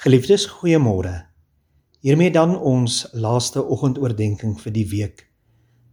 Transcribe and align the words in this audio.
Geliefdes, 0.00 0.46
goeiemôre. 0.48 1.26
Hiermee 2.00 2.30
dan 2.32 2.54
ons 2.56 3.02
laaste 3.12 3.60
oggendoordenkings 3.60 4.62
vir 4.64 4.72
die 4.72 4.84
week. 4.88 5.26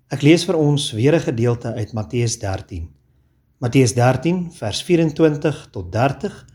Ek 0.07 0.23
lees 0.23 0.45
vir 0.47 0.55
ons 0.55 0.93
weer 0.95 1.17
'n 1.17 1.25
gedeelte 1.25 1.73
uit 1.75 1.91
Matteus 1.91 2.37
13. 2.39 2.87
Matteus 3.59 3.93
13 3.93 4.53
vers 4.55 4.81
24 4.83 5.67
tot 5.71 5.91
30 5.91 6.45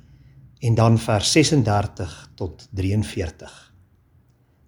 en 0.62 0.74
dan 0.74 0.98
vers 0.98 1.32
36 1.32 2.32
tot 2.36 2.68
43. 2.72 3.74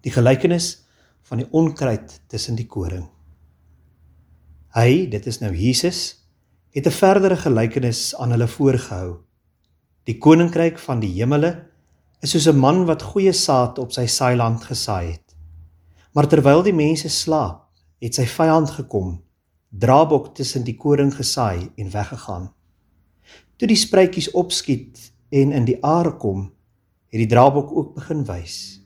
Die 0.01 0.11
gelykenis 0.11 0.85
van 1.23 1.37
die 1.37 1.49
onkruid 1.51 2.21
tussen 2.27 2.55
die 2.55 2.67
koring. 2.67 3.09
Hy, 4.75 5.09
dit 5.09 5.25
is 5.25 5.39
nou 5.39 5.55
Jesus, 5.55 6.21
het 6.69 6.85
'n 6.85 6.91
verdere 6.91 7.35
gelykenis 7.35 8.15
aan 8.15 8.29
hulle 8.29 8.47
voorgehou. 8.47 9.25
Die 10.03 10.17
koninkryk 10.17 10.77
van 10.77 10.99
die 10.99 11.13
hemele 11.17 11.73
is 12.25 12.31
soos 12.33 12.47
'n 12.49 12.57
man 12.57 12.85
wat 12.89 13.03
goeie 13.11 13.33
saad 13.33 13.77
op 13.77 13.91
sy 13.93 14.05
saailand 14.09 14.63
gesaai 14.65 15.11
het. 15.11 15.35
Maar 16.13 16.27
terwyl 16.27 16.63
die 16.63 16.73
mense 16.73 17.09
slaap, 17.09 17.69
het 18.01 18.15
sy 18.15 18.25
vyand 18.25 18.69
gekom, 18.69 19.21
draabok 19.69 20.33
tussen 20.35 20.63
die 20.63 20.77
koring 20.77 21.13
gesaai 21.13 21.69
en 21.77 21.91
weggegaan. 21.91 22.49
Toe 23.57 23.67
die 23.67 23.77
spruitjies 23.77 24.31
opskiet 24.31 25.11
en 25.29 25.51
in 25.51 25.65
die 25.65 25.77
aar 25.83 26.17
kom, 26.17 26.51
het 27.11 27.19
die 27.19 27.27
draabok 27.27 27.71
ook 27.71 27.93
begin 27.95 28.25
wys. 28.25 28.81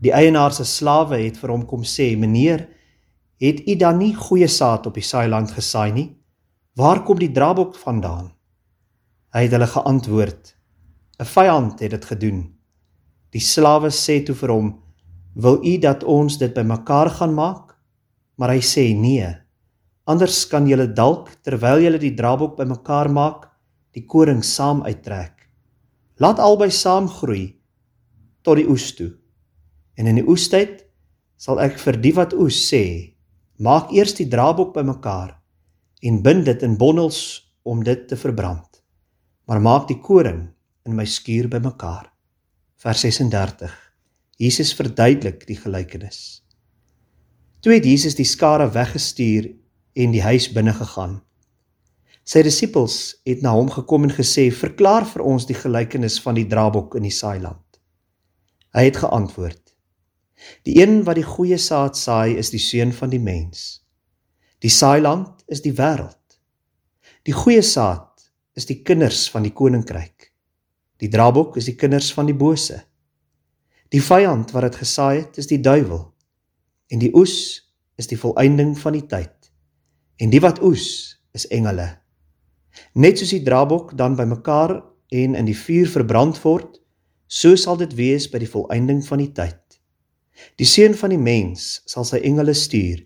Die 0.00 0.12
eienaar 0.12 0.52
se 0.52 0.64
slawe 0.64 1.18
het 1.18 1.36
vir 1.36 1.50
hom 1.50 1.66
kom 1.66 1.82
sê: 1.82 2.16
"Meneer, 2.16 2.68
het 3.40 3.68
u 3.68 3.76
dan 3.76 3.98
nie 3.98 4.14
goeie 4.14 4.48
saad 4.48 4.86
op 4.86 4.94
die 4.94 5.02
saailand 5.02 5.50
gesaai 5.50 5.92
nie? 5.92 6.16
Waar 6.76 7.02
kom 7.02 7.18
die 7.18 7.32
draabok 7.32 7.74
vandaan?" 7.74 8.30
Hy 9.34 9.42
het 9.42 9.52
hulle 9.52 9.66
geantwoord: 9.66 10.56
"’n 11.18 11.24
Vyand 11.24 11.80
het 11.80 11.90
dit 11.90 12.04
gedoen." 12.04 12.57
Die 13.34 13.42
slawe 13.44 13.90
sê 13.92 14.22
toe 14.24 14.34
vir 14.34 14.52
hom: 14.52 14.68
"Wil 15.36 15.60
u 15.64 15.74
dat 15.78 16.04
ons 16.04 16.38
dit 16.38 16.54
bymekaar 16.54 17.10
gaan 17.10 17.34
maak?" 17.34 17.76
Maar 18.38 18.54
hy 18.54 18.60
sê: 18.60 18.96
"Nee. 18.96 19.36
Anders 20.06 20.46
kan 20.48 20.66
julle 20.66 20.86
dalk 20.86 21.28
terwyl 21.44 21.82
julle 21.82 21.98
die 21.98 22.14
draabok 22.14 22.56
bymekaar 22.56 23.10
maak, 23.12 23.50
die 23.92 24.06
koring 24.06 24.42
saam 24.42 24.82
uittrek. 24.82 25.34
Laat 26.16 26.38
albei 26.38 26.70
saam 26.70 27.08
groei 27.08 27.60
tot 28.42 28.56
die 28.56 28.68
oes 28.68 28.94
toe. 28.96 29.12
En 29.96 30.06
in 30.06 30.14
die 30.14 30.28
oestyd 30.28 30.84
sal 31.36 31.60
ek 31.60 31.78
vir 31.78 31.96
die 32.00 32.14
wat 32.14 32.32
oes 32.32 32.56
sê: 32.70 33.14
Maak 33.58 33.92
eers 33.92 34.14
die 34.14 34.28
draabok 34.28 34.72
bymekaar 34.74 35.36
en 36.02 36.22
bind 36.22 36.44
dit 36.46 36.62
in 36.62 36.78
bondels 36.78 37.52
om 37.62 37.84
dit 37.84 38.08
te 38.08 38.16
verbrand. 38.16 38.82
Maar 39.46 39.60
maak 39.60 39.88
die 39.88 40.00
koring 40.00 40.48
in 40.86 40.96
my 40.96 41.04
skuur 41.04 41.48
bymekaar." 41.48 42.17
Vers 42.78 43.00
36. 43.00 43.72
Jesus 44.38 44.68
verduidelik 44.78 45.40
die 45.48 45.56
gelykenis. 45.58 46.44
Toe 47.58 47.72
het 47.72 47.86
Jesus 47.88 48.14
die 48.14 48.26
skare 48.26 48.68
weggestuur 48.70 49.48
en 49.98 50.14
die 50.14 50.22
huis 50.22 50.46
binne 50.54 50.76
gegaan. 50.76 51.16
Sy 52.22 52.44
disippels 52.46 53.16
het 53.26 53.42
na 53.42 53.56
hom 53.56 53.66
gekom 53.74 54.06
en 54.06 54.14
gesê: 54.14 54.46
"Verklaar 54.54 55.08
vir 55.10 55.26
ons 55.26 55.48
die 55.50 55.58
gelykenis 55.58 56.20
van 56.22 56.38
die 56.38 56.46
draabok 56.46 56.94
in 56.94 57.02
die 57.02 57.16
saailand." 57.16 57.80
Hy 58.70 58.84
het 58.86 59.02
geantwoord: 59.02 59.74
"Die 60.62 60.78
een 60.78 61.02
wat 61.02 61.18
die 61.18 61.26
goeie 61.26 61.58
saad 61.58 61.98
saai, 61.98 62.38
is 62.38 62.54
die 62.54 62.62
seun 62.62 62.92
van 62.92 63.10
die 63.10 63.18
mens. 63.18 63.82
Die 64.62 64.70
saailand 64.70 65.42
is 65.48 65.66
die 65.66 65.74
wêreld. 65.74 66.38
Die 67.24 67.34
goeie 67.34 67.62
saad 67.62 68.30
is 68.54 68.66
die 68.66 68.82
kinders 68.82 69.26
van 69.30 69.42
die 69.42 69.52
koninkryk. 69.52 70.27
Die 70.98 71.10
draabok 71.10 71.56
is 71.56 71.68
die 71.70 71.76
kinders 71.78 72.10
van 72.14 72.26
die 72.26 72.36
bose. 72.36 72.80
Die 73.94 74.02
vyand 74.02 74.50
wat 74.52 74.66
dit 74.66 74.80
gesaai 74.82 75.22
het, 75.22 75.38
is 75.38 75.48
die 75.48 75.60
duiwel. 75.62 76.02
En 76.90 77.00
die 77.02 77.12
oes 77.16 77.36
is 77.98 78.10
die 78.10 78.18
volëinding 78.18 78.74
van 78.78 78.96
die 78.96 79.06
tyd. 79.06 79.34
En 80.18 80.32
die 80.34 80.42
wat 80.42 80.60
oes, 80.62 81.14
is 81.36 81.46
engele. 81.54 81.86
Net 82.98 83.20
soos 83.20 83.32
die 83.34 83.44
draabok 83.46 83.94
dan 83.98 84.16
bymekaar 84.18 84.78
en 85.14 85.36
in 85.38 85.48
die 85.48 85.56
vuur 85.56 85.88
verbrand 85.92 86.38
word, 86.42 86.78
so 87.28 87.56
sal 87.56 87.78
dit 87.80 87.94
wees 87.98 88.26
by 88.32 88.40
die 88.42 88.50
volëinding 88.50 89.02
van 89.06 89.22
die 89.22 89.32
tyd. 89.36 89.60
Die 90.58 90.66
seun 90.68 90.94
van 90.98 91.12
die 91.12 91.20
mens 91.20 91.82
sal 91.90 92.06
sy 92.06 92.20
engele 92.26 92.54
stuur 92.56 93.02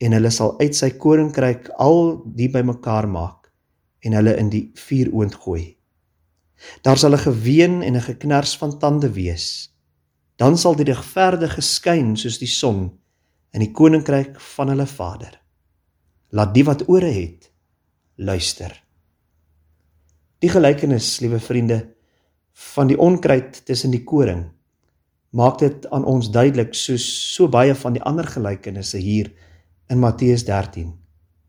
en 0.00 0.16
hulle 0.16 0.30
sal 0.32 0.54
uit 0.60 0.76
sy 0.76 0.92
koninkryk 1.00 1.68
al 1.80 2.20
die 2.36 2.48
bymekaar 2.52 3.08
maak 3.08 3.50
en 4.04 4.16
hulle 4.16 4.36
in 4.40 4.48
die 4.52 4.64
vuuroond 4.88 5.36
gooi. 5.42 5.64
Daar 6.82 6.98
sal 6.98 7.12
'n 7.12 7.18
geween 7.18 7.82
en 7.82 7.96
'n 7.96 8.00
geknars 8.00 8.56
van 8.56 8.78
tande 8.78 9.12
wees. 9.12 9.74
Dan 10.36 10.58
sal 10.58 10.76
die 10.76 10.84
regverdige 10.84 11.60
skyn 11.60 12.16
soos 12.16 12.38
die 12.38 12.48
son 12.48 12.98
in 13.50 13.60
die 13.60 13.72
koninkryk 13.72 14.40
van 14.40 14.68
hulle 14.68 14.86
Vader. 14.86 15.40
Laat 16.28 16.54
die 16.54 16.64
wat 16.64 16.88
ore 16.88 17.12
het 17.12 17.52
luister. 18.14 18.84
Die 20.38 20.48
gelykenis, 20.48 21.20
liewe 21.20 21.40
vriende, 21.40 21.94
van 22.52 22.86
die 22.86 22.98
onkruid 22.98 23.64
tussen 23.64 23.90
die 23.90 24.04
koring 24.04 24.50
maak 25.30 25.60
dit 25.62 25.86
aan 25.94 26.04
ons 26.04 26.30
duidelik 26.34 26.74
soos 26.74 27.04
so 27.34 27.48
baie 27.48 27.74
van 27.74 27.94
die 27.94 28.02
ander 28.02 28.26
gelykenisse 28.26 28.98
hier 28.98 29.30
in 29.90 30.00
Matteus 30.02 30.44
13 30.44 30.90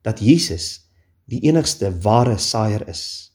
dat 0.05 0.21
Jesus 0.21 0.85
die 1.25 1.41
enigste 1.49 1.89
ware 2.03 2.37
saaier 2.37 2.85
is 2.89 3.30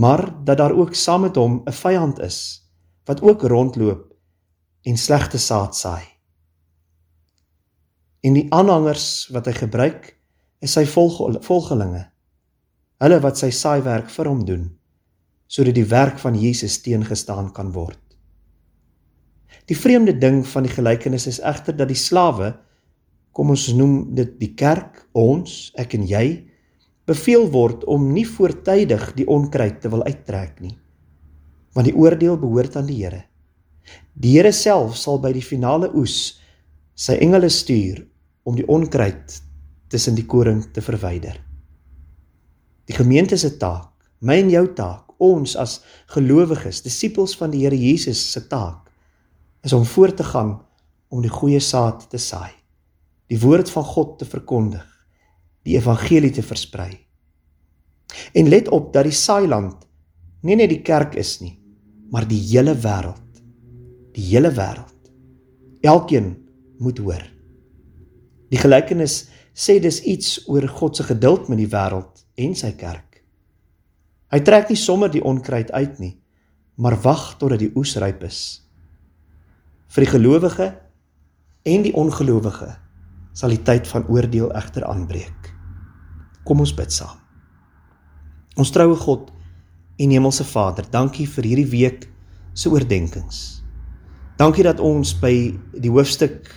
maar 0.00 0.22
dat 0.44 0.58
daar 0.58 0.72
ook 0.72 0.94
saam 0.94 1.20
met 1.26 1.36
hom 1.36 1.62
'n 1.66 1.72
vyand 1.72 2.18
is 2.18 2.38
wat 3.04 3.22
ook 3.22 3.42
rondloop 3.42 4.14
en 4.82 4.96
slegte 4.96 5.38
saad 5.38 5.76
saai. 5.76 6.04
En 8.20 8.32
die 8.32 8.46
aanhangers 8.52 9.28
wat 9.32 9.46
hy 9.46 9.52
gebruik 9.52 10.16
is 10.58 10.72
sy 10.72 10.86
volgelinge. 11.40 12.04
Hulle 13.00 13.20
wat 13.20 13.38
sy 13.38 13.50
saaiwerk 13.50 14.10
vir 14.10 14.28
hom 14.28 14.44
doen 14.44 14.76
sodat 15.50 15.74
die 15.74 15.88
werk 15.88 16.18
van 16.18 16.38
Jesus 16.38 16.78
teengestaan 16.78 17.52
kan 17.52 17.72
word. 17.72 17.98
Die 19.66 19.76
vreemde 19.76 20.18
ding 20.18 20.46
van 20.46 20.62
die 20.62 20.72
gelykenis 20.72 21.26
is 21.26 21.40
egter 21.40 21.76
dat 21.76 21.88
die 21.88 21.98
slawe 21.98 22.52
kom 23.32 23.50
ons 23.50 23.72
noem 23.72 24.14
dit 24.14 24.38
die 24.38 24.54
kerk, 24.54 25.08
ons, 25.12 25.72
ek 25.74 25.94
en 25.94 26.06
jy 26.06 26.49
beveel 27.10 27.48
word 27.50 27.84
om 27.90 28.10
nie 28.14 28.26
voortydig 28.28 29.10
die 29.16 29.26
onkruid 29.26 29.80
te 29.82 29.90
wil 29.90 30.04
uittrek 30.06 30.60
nie. 30.62 30.76
Want 31.74 31.88
die 31.90 31.96
oordeel 31.96 32.38
behoort 32.38 32.76
aan 32.78 32.88
die 32.90 33.00
Here. 33.02 33.24
Die 34.14 34.36
Here 34.36 34.52
self 34.54 34.98
sal 34.98 35.18
by 35.22 35.32
die 35.34 35.44
finale 35.44 35.90
oes 35.96 36.40
sy 36.94 37.16
engele 37.24 37.50
stuur 37.50 38.02
om 38.46 38.58
die 38.58 38.66
onkruid 38.68 39.38
tussen 39.90 40.14
die 40.18 40.26
koring 40.26 40.62
te 40.74 40.82
verwyder. 40.84 41.38
Die 42.86 42.94
gemeente 42.94 43.38
se 43.38 43.56
taak, 43.58 43.90
my 44.20 44.36
en 44.42 44.50
jou 44.52 44.66
taak, 44.76 45.06
ons 45.20 45.56
as 45.58 45.80
gelowiges, 46.14 46.82
disippels 46.84 47.34
van 47.38 47.52
die 47.52 47.64
Here 47.64 47.76
Jesus 47.76 48.22
se 48.32 48.46
taak 48.48 48.86
is 49.66 49.74
om 49.76 49.84
voort 49.84 50.16
te 50.16 50.24
gaan 50.24 50.54
om 51.10 51.20
die 51.20 51.32
goeie 51.32 51.60
saad 51.60 52.06
te 52.08 52.18
saai, 52.22 52.54
die 53.28 53.38
woord 53.42 53.68
van 53.74 53.84
God 53.84 54.16
te 54.22 54.28
verkondig 54.28 54.86
die 55.66 55.76
evangelie 55.76 56.32
te 56.34 56.42
versprei. 56.42 56.92
En 58.34 58.48
let 58.48 58.68
op 58.68 58.92
dat 58.92 59.06
die 59.06 59.16
saailand 59.16 59.86
nie 60.42 60.56
net 60.56 60.72
die 60.72 60.82
kerk 60.82 61.14
is 61.20 61.38
nie, 61.42 61.58
maar 62.10 62.26
die 62.28 62.40
hele 62.50 62.74
wêreld. 62.74 63.42
Die 64.16 64.24
hele 64.32 64.50
wêreld. 64.56 65.12
Elkeen 65.86 66.32
moet 66.80 66.98
hoor. 66.98 67.22
Die 68.50 68.58
gelykenis 68.58 69.28
sê 69.54 69.78
dis 69.82 70.00
iets 70.08 70.40
oor 70.48 70.66
God 70.68 70.96
se 70.96 71.06
geduld 71.06 71.48
met 71.48 71.60
die 71.60 71.70
wêreld 71.70 72.24
en 72.40 72.56
sy 72.56 72.72
kerk. 72.78 73.20
Hy 74.30 74.40
trek 74.46 74.70
nie 74.70 74.78
sommer 74.78 75.10
die 75.10 75.22
onkruid 75.26 75.72
uit 75.74 75.98
nie, 76.02 76.14
maar 76.80 76.98
wag 77.04 77.34
totdat 77.38 77.62
die 77.62 77.72
oes 77.76 77.96
ryp 78.00 78.22
is. 78.26 78.62
Vir 79.90 80.06
die 80.06 80.12
gelowige 80.12 80.68
en 81.66 81.84
die 81.84 81.94
ongelowige 81.98 82.70
sal 83.36 83.54
die 83.54 83.62
tyd 83.66 83.88
van 83.90 84.06
oordeel 84.10 84.52
egter 84.58 84.86
aanbreek. 84.86 85.39
Kom 86.44 86.62
ons 86.62 86.72
bid 86.76 86.92
saam. 86.92 87.18
Ons 88.58 88.72
troue 88.74 88.96
God 88.98 89.30
en 90.00 90.12
Hemelse 90.14 90.44
Vader, 90.48 90.86
dankie 90.90 91.26
vir 91.28 91.46
hierdie 91.46 91.70
week 91.70 92.06
se 92.54 92.70
oordeenkings. 92.72 93.60
Dankie 94.40 94.64
dat 94.64 94.80
ons 94.80 95.12
by 95.20 95.34
die 95.76 95.92
hoofstuk 95.92 96.48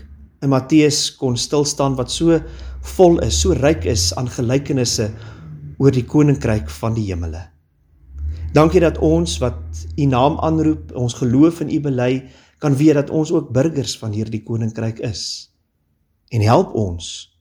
in 0.44 0.52
Matteus 0.52 1.10
kon 1.20 1.36
stil 1.40 1.66
staan 1.68 1.98
wat 2.00 2.12
so 2.12 2.40
vol 2.96 3.20
is, 3.24 3.40
so 3.40 3.56
ryk 3.56 3.88
is 3.88 4.12
aan 4.20 4.32
gelykenisse 4.32 5.10
oor 5.80 5.92
die 5.92 6.06
koninkryk 6.08 6.72
van 6.80 6.96
die 6.96 7.10
hemele. 7.10 7.42
Dankie 8.54 8.84
dat 8.84 9.00
ons 9.02 9.40
wat 9.42 9.60
u 9.98 10.06
naam 10.06 10.38
aanroep, 10.46 10.92
ons 10.96 11.16
geloof 11.18 11.64
in 11.66 11.72
u 11.74 11.80
bely, 11.88 12.12
kan 12.62 12.76
weet 12.78 12.96
dat 13.00 13.10
ons 13.10 13.32
ook 13.34 13.52
burgers 13.52 13.98
van 14.00 14.14
hierdie 14.14 14.44
koninkryk 14.46 15.02
is. 15.04 15.50
En 16.32 16.44
help 16.46 16.76
ons 16.78 17.33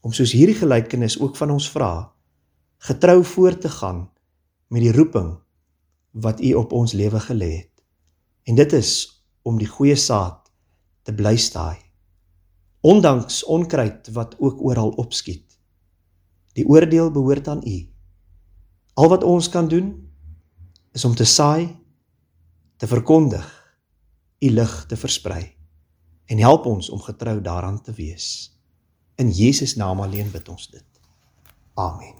om 0.00 0.12
soos 0.16 0.32
hierdie 0.32 0.56
gelykenis 0.56 1.18
ook 1.20 1.36
van 1.36 1.52
ons 1.54 1.68
vra, 1.70 2.12
getrou 2.88 3.20
voort 3.24 3.60
te 3.60 3.68
gaan 3.68 4.06
met 4.72 4.84
die 4.86 4.94
roeping 4.94 5.34
wat 6.10 6.40
U 6.40 6.54
op 6.54 6.72
ons 6.72 6.92
lewe 6.96 7.20
gelê 7.20 7.50
het. 7.56 7.82
En 8.48 8.56
dit 8.56 8.72
is 8.72 8.92
om 9.42 9.58
die 9.60 9.68
goeie 9.68 9.96
saad 9.96 10.50
te 11.04 11.14
bly 11.14 11.36
staai. 11.36 11.78
Ondanks 12.80 13.44
onkruid 13.44 14.08
wat 14.16 14.36
ook 14.38 14.62
oral 14.64 14.94
opskiet. 14.96 15.58
Die 16.56 16.66
oordeel 16.66 17.10
behoort 17.10 17.48
aan 17.48 17.62
U. 17.66 17.78
Al 18.94 19.08
wat 19.08 19.24
ons 19.24 19.48
kan 19.48 19.68
doen 19.68 19.92
is 20.92 21.04
om 21.04 21.14
te 21.14 21.24
saai, 21.24 21.76
te 22.76 22.86
verkondig, 22.86 23.46
U 24.40 24.50
lig 24.50 24.84
te 24.88 24.96
versprei 24.96 25.44
en 26.30 26.38
help 26.38 26.66
ons 26.66 26.88
om 26.90 27.00
getrou 27.02 27.40
daaraan 27.42 27.82
te 27.82 27.92
wees. 27.92 28.59
In 29.20 29.30
Jesus 29.30 29.74
naam 29.76 30.00
alleen 30.00 30.30
bid 30.32 30.48
ons 30.48 30.70
dit. 30.72 30.84
Amen. 31.74 32.19